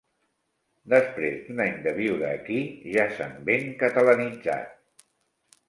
Després 0.93 1.35
d'un 1.49 1.61
any 1.65 1.75
de 1.83 1.93
viure 1.99 2.25
aquí, 2.31 2.59
ja 2.97 3.05
s'han 3.19 3.39
ben 3.53 3.71
catalanitzat. 3.85 5.09